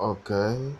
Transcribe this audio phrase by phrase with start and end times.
[0.00, 0.74] Okay.